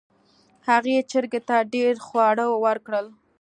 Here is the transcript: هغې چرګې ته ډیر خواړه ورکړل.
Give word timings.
هغې 0.69 0.97
چرګې 1.11 1.41
ته 1.47 1.57
ډیر 1.73 1.93
خواړه 2.05 2.45
ورکړل. 2.65 3.07